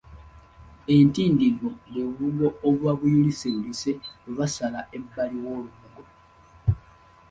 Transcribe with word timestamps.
Entindiggo 0.95 1.67
bwe 1.85 2.01
bubugo 2.07 2.47
obuba 2.67 2.91
buyuliseyulise 2.99 3.91
bwe 4.23 4.31
basala 4.37 4.79
ebbali 4.97 5.37
w’olubugo. 5.43 6.03